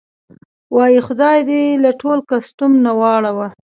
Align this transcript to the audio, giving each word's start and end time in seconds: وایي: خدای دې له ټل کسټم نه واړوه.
وایي: 0.75 0.99
خدای 1.07 1.37
دې 1.49 1.61
له 1.83 1.91
ټل 2.01 2.19
کسټم 2.29 2.71
نه 2.85 2.91
واړوه. 2.99 3.47